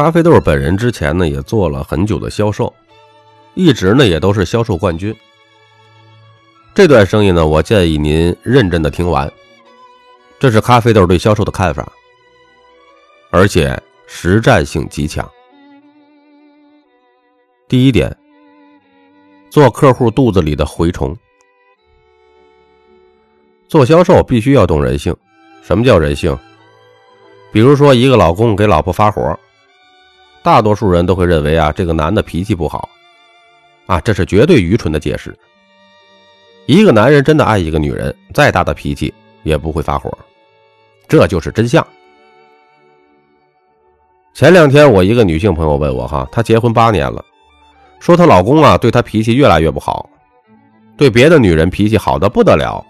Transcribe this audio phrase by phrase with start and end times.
[0.00, 2.74] 咖啡豆本人之前呢也做了很久的销售，
[3.52, 5.14] 一直呢也都是销售冠军。
[6.74, 9.30] 这段生意呢，我建议您认真的听完，
[10.38, 11.86] 这是咖啡豆对销售的看法，
[13.28, 15.30] 而且实战性极强。
[17.68, 18.16] 第一点，
[19.50, 21.14] 做客户肚子里的蛔虫。
[23.68, 25.14] 做销售必须要懂人性。
[25.60, 26.34] 什么叫人性？
[27.52, 29.38] 比如说，一个老公给老婆发火，
[30.42, 32.88] 大多数人都会认为啊，这个男的脾气不好，
[33.86, 35.36] 啊，这是绝对愚蠢的解释。
[36.66, 40.16] 一个男人真的爱一个女人，再大的脾气也不会发火，
[41.08, 41.86] 这就是真相。
[44.32, 47.24] 前两天，我一个女性朋友问我哈，她结婚八年了。
[47.98, 50.08] 说她老公啊，对她脾气越来越不好，
[50.96, 52.82] 对别的女人脾气好的不得了。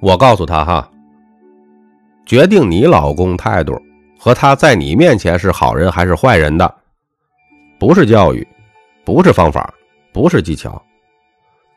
[0.00, 0.90] 我告诉她哈，
[2.24, 3.78] 决定你老公态度
[4.24, 6.74] 和他在你面前是好人还是坏人的，
[7.78, 8.48] 不是教育，
[9.04, 9.70] 不是方法，
[10.14, 10.82] 不是技巧，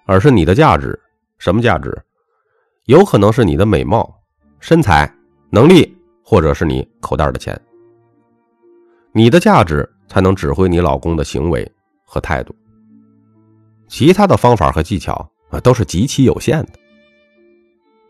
[0.05, 0.97] 而是你的价值。
[1.39, 1.93] 什么价值？
[2.85, 4.17] 有可能是你的美貌、
[4.61, 5.13] 身材、
[5.49, 7.59] 能力，或者是你口袋的钱。
[9.11, 9.85] 你的价值。
[10.07, 11.69] 才能指挥你老公的行为
[12.05, 12.55] 和态度，
[13.89, 15.13] 其他的方法和技巧
[15.49, 16.69] 啊都是极其有限的。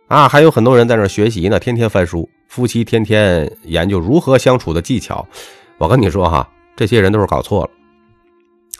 [0.08, 5.26] 啊，还有很多人在那学习呢，天天翻书，夫妻天天研究如何相处的技巧。
[5.78, 7.72] 我跟你说哈，这些人都是搞错了，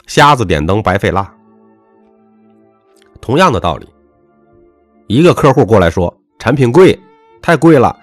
[0.06, 1.32] 瞎子点灯白费蜡。
[3.20, 3.88] 同样的道理，
[5.06, 6.98] 一个客户过来说产品贵，
[7.40, 7.96] 太贵了，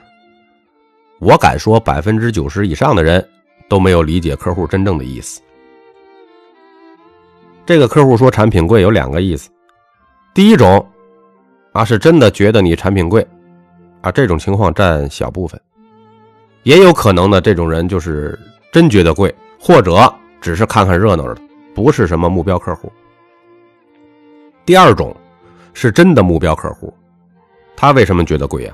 [1.19, 3.25] 我敢说百分之九十以上的人。
[3.67, 5.41] 都没有理解客户真正的意思。
[7.65, 9.49] 这个客户说产品贵有两个意思，
[10.35, 10.87] 第一种
[11.71, 13.27] 啊是真的觉得你产品贵，
[14.05, 15.59] 啊这种情况占小部分，
[16.61, 18.39] 也有可能呢这种人就是
[18.71, 21.41] 真觉得贵，或者只是看看热闹的，
[21.73, 22.93] 不是什么目标客户。
[24.63, 25.15] 第二种
[25.73, 26.93] 是真的目标客户，
[27.75, 28.73] 他为什么觉得贵呀？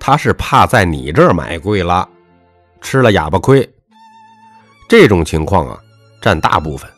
[0.00, 2.08] 他是怕在你这儿买贵了，
[2.80, 3.68] 吃了哑巴亏。
[4.88, 5.78] 这种情况啊，
[6.20, 6.90] 占大部分。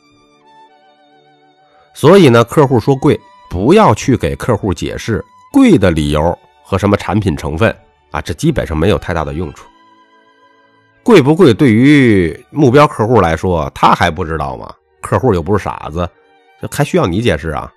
[1.93, 5.23] 所以呢，客户说贵，不要去给客户解释
[5.53, 7.71] 贵的理由和什么产品成分
[8.11, 9.69] 啊，这基本上没有太大的用处。
[11.03, 14.75] 贵不贵，对于目标客户来说，他还不知道吗？
[15.03, 16.09] 客户又不是傻子，
[16.61, 17.71] 这还需要你解释啊？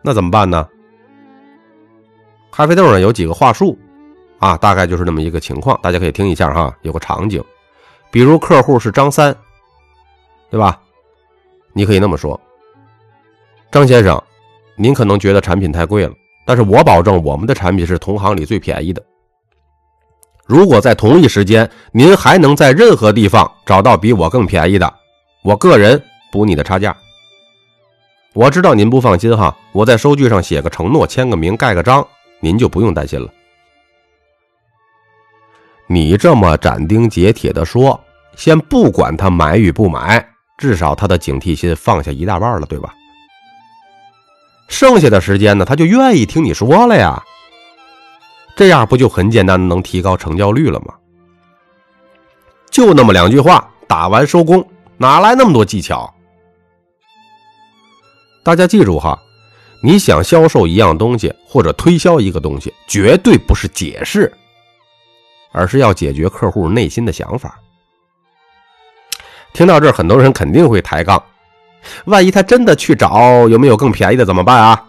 [0.00, 0.68] 那怎么办呢？
[2.52, 3.76] 咖啡豆呢有几个话术
[4.38, 7.42] 啊，大概就是那么一个情况，大家可以听一下哈，有个场景。
[8.10, 9.34] 比如客户是张三，
[10.50, 10.80] 对吧？
[11.72, 12.38] 你可以那么说
[13.72, 14.22] ：“张先生，
[14.76, 16.14] 您可能觉得产品太贵了，
[16.44, 19.02] 但是我保证我们的产品是同行里最便宜的。
[20.44, 24.94] 如果在同一时间您还能在任何地方找到比我更便宜的，
[25.42, 26.96] 我个人补你的差价。
[28.34, 32.06] 我知道您不放心哈，我在收据上写个承诺，签个名，盖个章，
[32.40, 33.28] 您就不用担心了。”
[35.86, 38.00] 你这么斩钉截铁的说，
[38.34, 40.26] 先不管他买与不买，
[40.56, 42.94] 至少他的警惕心放下一大半了，对吧？
[44.72, 47.22] 剩下的时间呢，他就愿意听你说了呀。
[48.56, 50.94] 这样不就很简单能提高成交率了吗？
[52.70, 54.66] 就那么两句话，打完收工，
[54.96, 56.12] 哪来那么多技巧？
[58.42, 59.16] 大家记住哈，
[59.82, 64.32] 你想销售一样东西或者推销一个东西，绝对不是解释。
[65.52, 67.60] 而是要解决客户内心的想法。
[69.52, 71.22] 听到这儿，很多人肯定会抬杠：
[72.04, 74.84] 万一他真的去找，有没有更便宜的怎么办啊？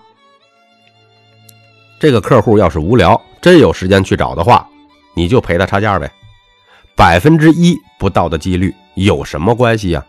[2.00, 4.68] 这个客户要是无聊，真有时间去找的话，
[5.14, 6.12] 你就赔他差价呗。
[6.96, 10.04] 百分之一不到的几率有什么关系呀？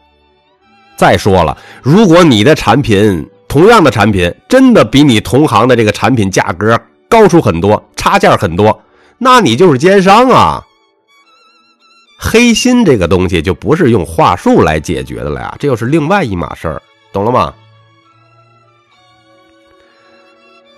[0.96, 6.78] 再说了，如果你的产品同样的产品真的比你同行的这个产品价格
[7.08, 8.82] 高出很多，差价很多。
[9.18, 10.64] 那你就是奸商啊！
[12.26, 16.82] 黑心这个东西就不是用话术来解决的了呀，这又是另外一码事儿，
[17.12, 17.54] 懂了吗？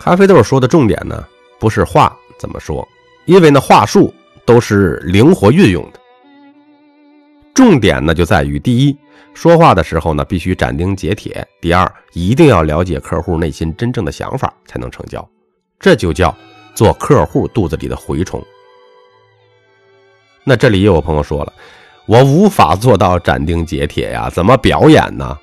[0.01, 1.25] 咖啡豆说的重点呢，
[1.61, 2.87] 不是话怎么说，
[3.27, 4.13] 因为那话术
[4.45, 6.01] 都是灵活运用的。
[7.55, 8.99] 重点呢就在于：第一，
[9.33, 15.27] 说话的时候呢必须斩钉截铁；第二，一定要了解客户内心真正的想法，才能成交。
[15.79, 16.37] 这就叫。
[16.75, 18.45] 做客户肚子里的蛔虫，
[20.49, 21.53] 那这里也有朋友说了，
[22.07, 25.37] 我无法做到斩钉截铁呀，怎么表演呢？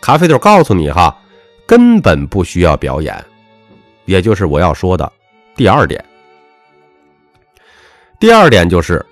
[0.00, 1.18] 咖啡豆告诉你哈，
[1.66, 3.24] 根本不需要表演，
[4.04, 5.12] 也就是我要说的
[5.56, 6.02] 第二点。
[8.20, 9.04] 第二点就是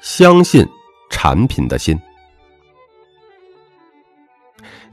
[0.00, 0.66] 相信
[1.10, 2.00] 产品的心。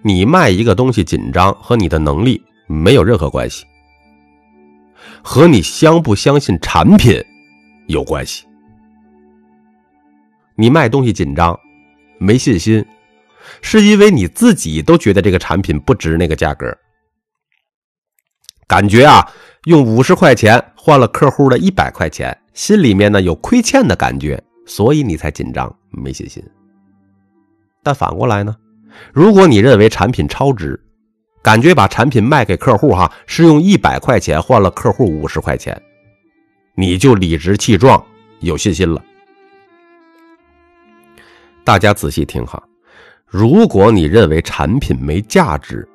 [0.02, 3.64] 你卖一个东西紧张和你的能力没有任何关系，
[5.24, 7.24] 和你相不相信产品
[7.88, 8.44] 有关系。
[10.62, 11.60] 你卖东西紧张，
[12.19, 12.86] 没信心，
[13.63, 16.72] 是因为你自己都觉得这个产品不值那个价格，
[18.68, 19.28] 感觉啊，
[19.63, 26.44] 用五十块钱换了客户的一百块钱，心里面呢有亏欠的感觉，所以你才紧张没信心。
[27.81, 28.56] 但反过来呢？
[29.12, 30.80] 如果你认为产品超值，
[31.42, 35.81] 感觉把产品卖给客户哈是用一百块钱换了客户五十块钱，
[36.75, 38.06] 你就理直气壮
[38.42, 39.04] 有信心了。
[41.63, 42.62] 大家仔细听哈，
[43.25, 45.88] 如果你认为产品没价值，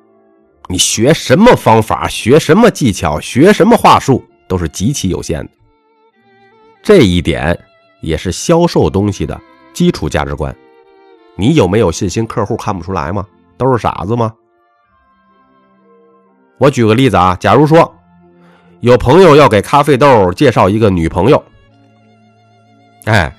[0.67, 5.49] 你学什么方法、学什么技巧、学什么话术都是极其有限的。
[6.81, 7.57] 这一点
[8.01, 9.39] 也是销售东西的
[9.73, 10.55] 基础价值观。
[11.35, 12.25] 你有没有信心？
[12.25, 13.25] 客户看不出来吗？
[13.57, 14.33] 都是傻子吗？
[16.57, 17.93] 我举个例子啊，假如说
[18.79, 21.43] 有朋友要给咖啡豆介绍一个女朋友，
[23.05, 23.35] 哎，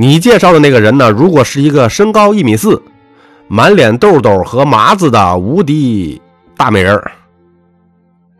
[0.00, 2.80] 你介绍的那个人呢，如果是一个身高一米四、
[3.48, 6.22] 满脸痘痘和麻子的无敌
[6.56, 7.02] 大美人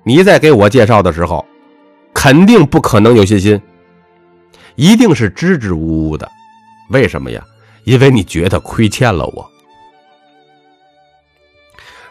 [0.05, 1.45] 你在给我介绍的时候，
[2.15, 3.61] 肯定不可能有信心，
[4.77, 6.31] 一定是支支吾吾的。
[6.91, 7.43] 为什么呀？
[7.83, 9.51] 因为你觉得亏欠了我。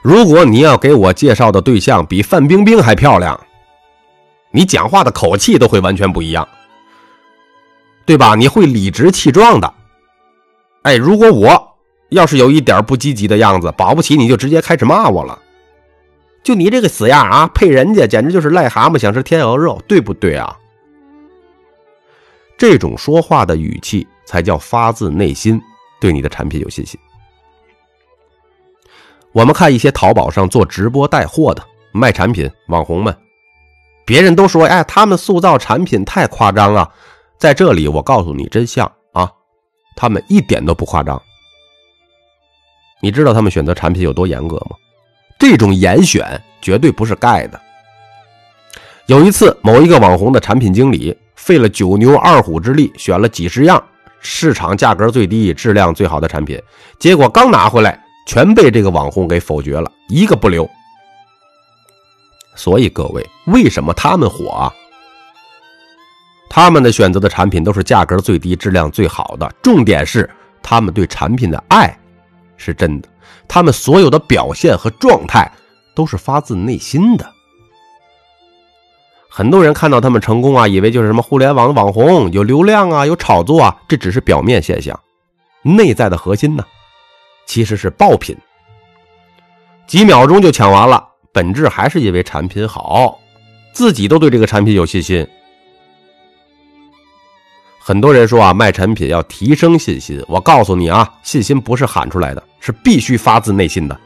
[0.01, 3.39] 如果你要给我介绍的对象比范冰冰还漂亮，
[4.51, 6.45] 你讲话的口气都会完全不一样，
[8.07, 8.33] 对吧？
[8.33, 9.71] 你会理直气壮的。
[10.81, 11.77] 哎，如果我
[12.09, 15.37] 要是有一点不积极的样子，保不齐你就直接开始骂我了。
[16.41, 20.57] 就你这个死样啊，配人家简直就是癞蛤蟆想吃天鹅肉，对不对啊？
[22.57, 24.07] 这种说话的语气。
[24.27, 25.57] 才叫发自内心
[26.01, 26.99] 对你的产品有信心。
[29.31, 31.63] 我们看一些淘宝上做直播带货的
[31.93, 33.17] 卖产品网红们，
[34.05, 36.91] 别人都说哎，他们塑造产品太夸张了。
[37.37, 39.31] 在这里，我告诉你真相啊，
[39.95, 41.21] 他们一点都不夸张。
[42.99, 44.75] 你知道他们选择产品有多严格吗？
[45.39, 47.61] 这种严选绝对不是盖的。
[49.05, 53.81] 有一次，某一个网红的产品经理费了九牛二虎之力，选了几十样。
[54.19, 56.59] 市场价格最低、质量最好的产品，
[56.97, 60.67] 结果刚拿回来，全被这个网红给否决了，一个不留。
[62.55, 64.73] 所以各位，为什么他们火啊？
[66.57, 70.27] 他们的选择的产品都是价格最低、质量最好的，重点是
[70.63, 71.95] 他们对产品的爱
[72.57, 73.07] 是真的，
[73.47, 75.47] 他们所有的表现和状态
[75.93, 77.31] 都是发自内心的。
[79.29, 84.99] 很多人看到他们成功啊，以为就是什么互联网网红，有流量啊，有炒作啊，这只是表面现象，
[85.61, 86.65] 内在的核心呢，
[87.45, 88.35] 其实是爆品，
[89.85, 93.19] 几秒钟就抢完了，本质还是因为产品好，
[93.73, 95.23] 自己都对这个产品有信心。
[97.87, 103.97] 很多人说啊，卖产品要提升信心，我告诉你啊，信心不是喊出来的，是必须发自内心的。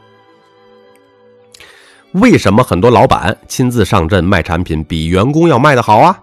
[2.12, 6.16] 为什么很多老板亲自上阵卖产品比员工要卖的好啊？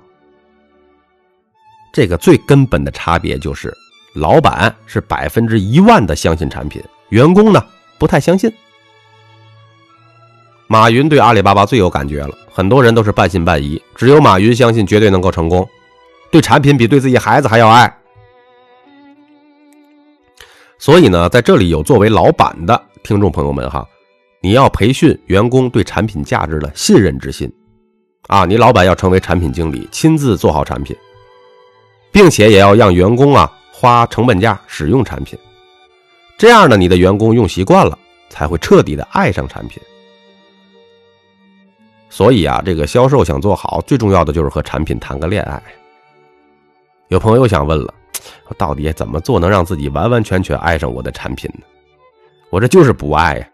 [1.92, 3.76] 这个最根本的差别就是，
[4.14, 7.62] 老板是百分之一万的相信产品，员工呢
[8.00, 8.50] 不太相信。
[10.68, 15.68] 马云对阿里巴巴最有感觉了，很多人都是半信半疑，只有马云相信绝对能够成功，
[16.32, 17.94] 对产品比对自己孩子还要爱。
[20.78, 23.86] 所以呢，在这里有作为老板的听众朋友们哈。
[24.42, 27.54] 你要培训员工对产品价值的信任之心，
[28.28, 30.96] 啊，你老板要成为产品经理，亲自做好产品，
[32.10, 35.38] 并且也要让员工啊花成本价使用产品，
[36.38, 39.84] 这样呢，你的员工用习惯了，才会彻底的爱上产品。
[42.10, 45.62] 所以啊，这个销售想做好，最重要的就是和产品谈个恋爱。
[47.10, 47.92] 有朋友想问了，
[48.48, 51.66] 我到底怎么做能让自己完完全全爱上我的产品呢？
[52.52, 53.50] 我这就是不爱呀。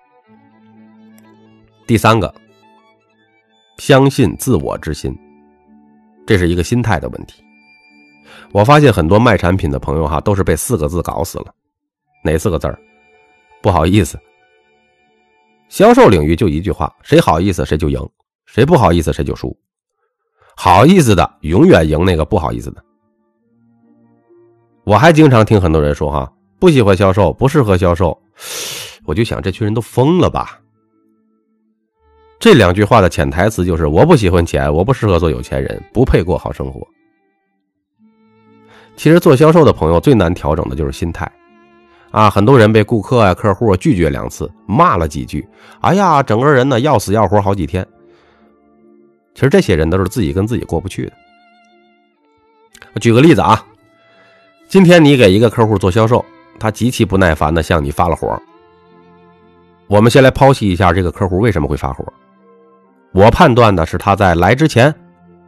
[1.87, 2.33] 第三个，
[3.77, 5.17] 相信自我之心，
[6.27, 7.41] 这是一个心态的问题。
[8.51, 11.45] 我发现很多卖产品的朋友哈，都是被四个字搞死了。
[12.25, 12.77] 哪四个字儿？
[13.61, 14.19] 不好意思。
[15.69, 18.05] 销售领域就一句话：谁好意思谁就赢，
[18.47, 19.57] 谁不好意思谁就输。
[20.57, 22.83] 好意思的永远赢那个不好意思的。
[24.85, 28.17] 我还经常听很多人说哈，不喜欢销售，不适合销售。
[29.03, 30.59] 我就想，这群人都疯了吧？
[32.39, 36.87] 这两句话的潜台词就是：我不喜欢钱，我不适合做有钱人，不配过好生活。
[38.95, 41.29] 其实做销售的朋友最难调整的就是心态，
[42.11, 45.47] 啊，很多人被顾客啊、客户拒绝两次，骂了几句，
[45.81, 47.85] 哎呀，整个人呢要死要活好几天。
[49.33, 51.13] 其实这些人都是自己跟自己过不去的。
[53.01, 53.65] 举个例子啊，
[54.67, 56.23] 今天你给一个客户做销售，
[56.59, 58.39] 他极其不耐烦的向你发了火。
[59.87, 62.03] 我们先来剖析一下这个客户为什么会发火。
[63.11, 64.93] 我判断的是他在来之前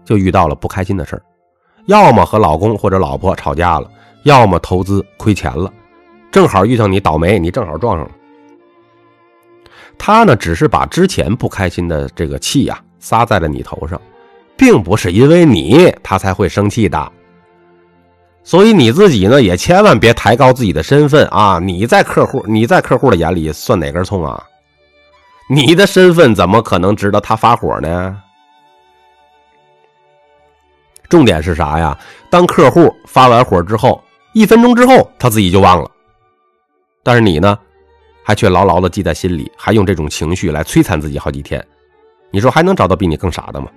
[0.05, 1.21] 就遇到了不开心的事儿。
[1.87, 3.89] 要么和老公或者老婆吵架了，
[4.23, 5.71] 要么投资亏钱了，
[6.31, 8.11] 正好遇上你倒霉，你正好撞上了。
[9.97, 13.99] 他呢，只是把之前不开心的这个气呀撒在了你头上，
[14.55, 17.11] 并不是因为你他才会生气的。
[18.47, 21.59] 所以你自己呢，也千万别抬高自己的身份啊！
[21.61, 24.41] 你在客户你在客户的眼里算哪根葱啊？
[25.49, 28.17] 你的身份怎么可能值得他发火呢？
[31.09, 31.99] 重点是啥呀？
[32.29, 34.01] 当客户发完火之后，
[34.31, 35.91] 一分钟之后他自己就忘了，
[37.03, 37.59] 但是你呢，
[38.23, 41.61] 还却牢牢的记在心里，还用这种情绪来摧残自己好几天。
[42.31, 43.67] 你说还能找到比你更傻的吗？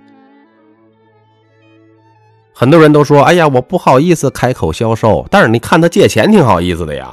[2.61, 7.11] 很多人都说：“哎呀，我不好意思开口销售。”但是你看他借钱挺好意思的呀。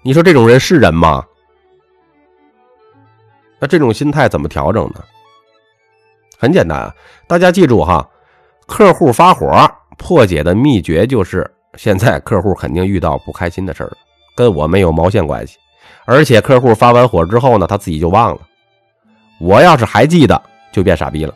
[0.00, 1.22] 你说这种人是人吗？
[3.58, 5.04] 那这种心态怎么调整呢？
[6.38, 6.94] 很简单啊，
[7.26, 8.08] 大家记住哈。
[8.66, 11.46] 客户发火破解的秘诀就是：
[11.76, 13.92] 现在客户肯定遇到不开心的事了，
[14.34, 15.58] 跟我没有毛线关系。
[16.06, 18.40] 而且客户发完火之后呢，他自己就忘了。
[19.38, 21.34] 我要是还记得，就变傻逼了。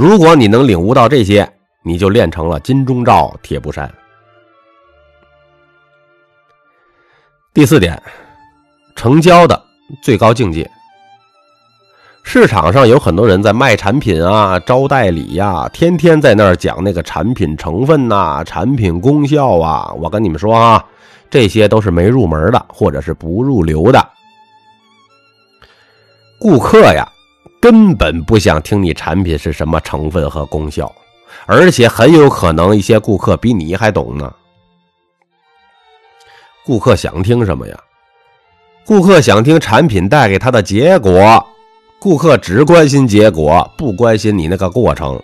[0.00, 1.46] 如果你能领悟到这些，
[1.82, 3.92] 你就练成了金钟罩铁布衫。
[7.52, 8.02] 第四点，
[8.96, 9.62] 成交的
[10.02, 10.70] 最高境界。
[12.22, 19.92] 市场上有很多人在卖产品啊，招代理呀，天天在那儿讲那个产品成分呐、产品功效啊。
[20.00, 20.82] 我跟你们说啊，
[21.28, 24.02] 这些都是没入门的，或者是不入流的。
[26.40, 27.06] 顾客呀，
[27.60, 30.90] 根本不想听你产品是什么成分和功效，
[31.44, 34.32] 而且很有可能一些顾客比你还懂呢。
[36.64, 37.78] 顾客想听什么呀？
[38.86, 41.46] 顾客想听产品带给他的结果。
[41.98, 45.22] 顾客只关心结果，不关心你那个过程。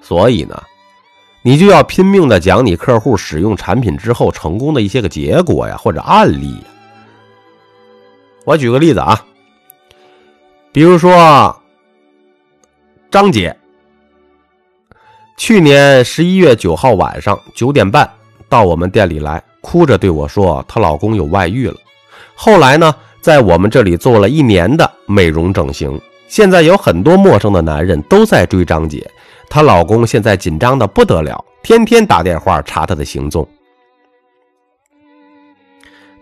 [0.00, 0.62] 所以呢，
[1.42, 6.56] 你就要拼命的讲你客户使用产品之后成功的一些个结果呀，或者案例。
[8.46, 9.22] 我举个例子啊，
[10.72, 11.60] 比如说
[13.10, 13.56] 张姐，
[15.36, 18.08] 去年十一月九号晚上九点半
[18.48, 21.76] 到我们店里来，哭着对我说她老公有外遇了。
[22.34, 22.94] 后来呢？
[23.20, 29.06] 在我们这里做了一年的美容整形，现在有很多陌生的男人都在追张姐，
[29.46, 33.46] 她老公现在紧张的不得了，天天打电话查她的行踪。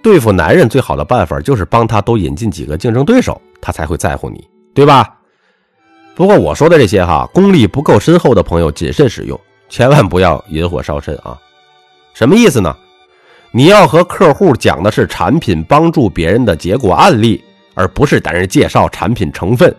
[0.02, 5.16] 对付男人最好的办法就是帮他多引进几个竞争对手，他才会在乎你，对吧？
[6.14, 9.38] 不过我说的这些哈，功力不够深厚的朋友谨慎使用，
[9.68, 11.38] 千万不要引火烧身啊！
[12.14, 12.74] 什么意思呢？
[13.50, 17.42] 你要和客户讲的是产品帮助别人的结果案例，
[17.74, 19.74] 而不是单人介绍产品成分。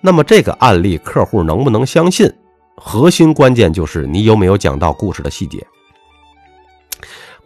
[0.00, 2.32] 那么这个案例客户能不能相信？
[2.76, 5.66] 核心关键就是你有没有讲到故事的细节。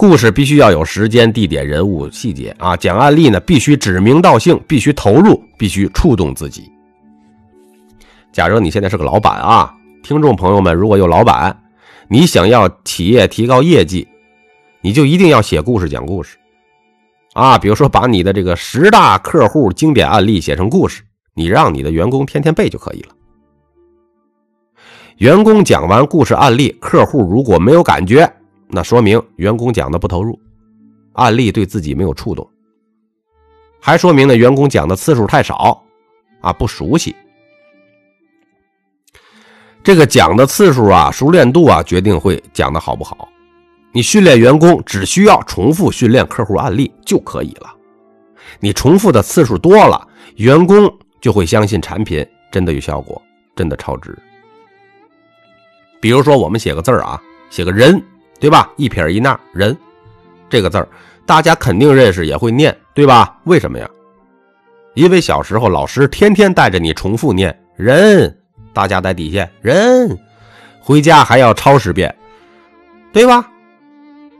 [0.00, 2.74] 故事必须要有时间、地点、人物、细节啊！
[2.74, 6.72] 讲案例呢，必须指名道姓，必须投入，必须触动自己。
[8.32, 11.54] 假如你现在是个老板啊，听众朋友们，如果有老板。
[12.08, 14.08] 你想要企业提高业绩，
[14.80, 16.38] 你就一定要写故事讲故事，
[17.34, 21.02] 啊，比如说把你的这个十大客户经典案例写成故事，
[21.34, 23.10] 你让你的员工天天背就可以了。
[25.18, 28.32] 员工讲完故事案例，客户如果没有感觉，
[28.70, 30.38] 那说明员工讲的不投入，
[31.14, 32.48] 案例对自己没有触动，
[33.80, 35.82] 还说明呢员工讲的次数太少，
[36.40, 37.14] 啊，不熟悉。
[39.82, 43.28] 这个讲的次数啊，熟练度啊，决定会讲的好不好。
[43.92, 47.74] 你训练员工只需要重复训练客户案例就可以了。
[48.60, 50.88] 你重复的次数多了，员工
[51.20, 53.20] 就会相信产品真的有效果，
[53.56, 54.16] 真的超值。
[56.00, 58.00] 比如说，我们写个字儿啊，写个人，
[58.40, 58.68] 对吧？
[58.76, 59.76] 一撇一捺人，
[60.48, 60.88] 这个字儿
[61.26, 63.38] 大家肯定认识，也会念，对吧？
[63.44, 63.88] 为什么呀？
[64.94, 68.36] 因为小时候老师天天带着你重复念人。
[68.72, 70.18] 大家在底下，人
[70.80, 72.12] 回家还要抄十遍，
[73.12, 73.46] 对吧？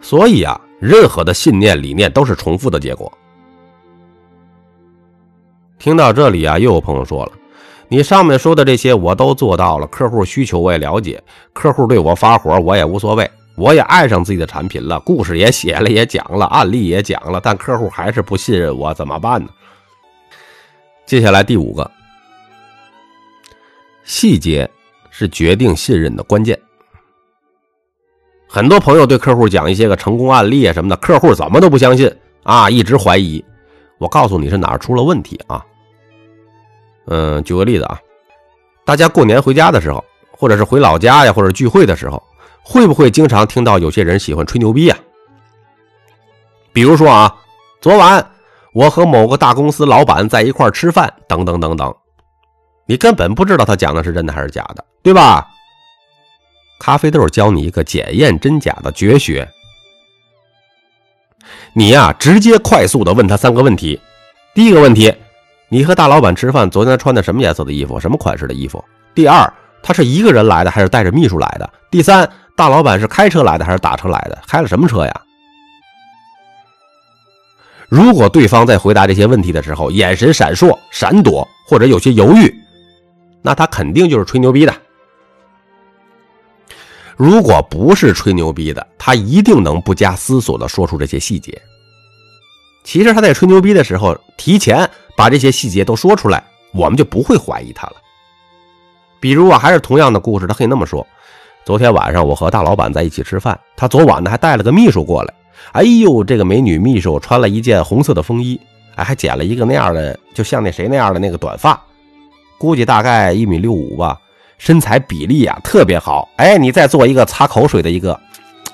[0.00, 3.12] 所以啊，任何的信念理念都是重复的结果。
[5.78, 7.32] 听到这里啊，又有朋友说了
[7.88, 13.30] ：“你上面说的这些我都做到了，客户需求我也了解，客户对我发火我也无所谓，
[13.60, 19.50] 我也爱上自己的产品了，故事也写了，也讲了，案例也讲了，但客户还是不信任我，怎么办呢？
[21.04, 21.90] 接下来第五个，
[24.02, 24.68] 细节
[25.10, 26.58] 是决定信任的关键。
[28.48, 32.10] 很多朋友对客户讲一些个成功案例啊什么的，客户怎么都不相信
[32.42, 33.44] 啊，一直怀疑。
[33.98, 35.62] 我告诉你是哪儿出了问题啊？
[37.08, 38.00] 嗯，举个例子啊，
[38.86, 42.22] 大家过年回家的时候，或者是回老家呀，或者聚会的时候，
[42.62, 44.96] 会不会经常听到有些人喜欢吹牛逼呀？
[46.72, 47.34] 比如说啊，
[47.80, 48.24] 昨晚
[48.72, 51.94] 我和某个大公司老板在一块吃饭，等等等等，
[52.86, 55.48] 你根本不知道他讲的是真的还是假的，对吧？
[56.78, 59.48] 咖啡豆教你一个检验真假的绝学。
[61.72, 64.00] 你呀，直接快速的问他三个问题。
[64.54, 65.12] 第一个问题，
[65.68, 68.84] 你和大老板吃饭，昨天穿的什么颜色的衣服，什么款式的衣服？
[69.14, 69.52] 第二，
[69.82, 71.70] 他是一个人来的还是带着秘书来的？
[71.90, 72.28] 第三，
[72.60, 74.38] 大老板是开车来的还是打车来的？
[74.46, 75.20] 开了什么车呀？
[77.88, 82.54] 如果对方在回答这些问题的时候，眼神闪烁、闪躲或者有些犹豫，
[83.40, 84.74] 那他肯定就是吹牛逼的。
[87.16, 91.58] 如果不是吹牛逼的，他一定能不加思索的说出这些细节。
[92.84, 94.86] 其实他在吹牛逼的时候，提前
[95.16, 97.94] 把这些细节都说出来，我们就不会怀疑他了。
[99.18, 101.06] 比如啊，还是同样的故事，他可以那么说：
[101.64, 105.34] 昨天晚上我和大老板在一起吃饭，他昨晚呢还带了个秘书过来。
[105.72, 108.58] 哎呦，这个美女秘书穿了一件红色的风衣，
[108.96, 111.80] 哎，还剪了一个那样的，就像那谁那样的那个短发，
[112.58, 114.18] 估计大概一米六五吧。
[114.58, 118.18] 身材比例啊特别好，哎，你再做一个擦口水的一个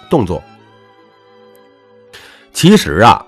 [0.08, 0.42] 动作。
[2.52, 3.24] 其实啊，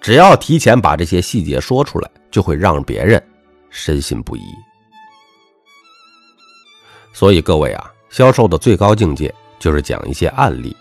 [0.00, 3.22] 只要提前把这些细节说出来，就会让别人
[3.68, 4.42] 深信不疑。
[7.12, 10.76] 所以各位啊，销售的最高境界就是讲一些案例，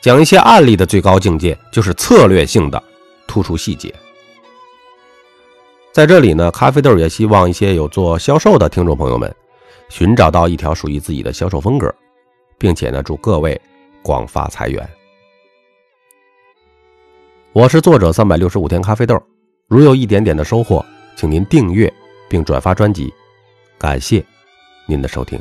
[0.00, 2.82] 讲一些案例的最高境界就是策略性的
[3.26, 3.94] 突出细节。
[5.92, 9.34] 在这里呢，咖啡豆也希望一些有做销售的听众朋友们。
[9.88, 11.94] 寻找到一条属于自己的销售风格，
[12.56, 13.60] 并且呢，祝各位
[14.02, 14.88] 广发财源。
[17.52, 19.22] 我是作者三百六十五天咖啡豆，
[19.68, 20.82] 如有一点点的收获，
[21.14, 21.92] 请您订阅
[22.26, 23.12] 并转发专辑，
[23.78, 24.24] 感谢
[24.86, 25.38] 您的收听。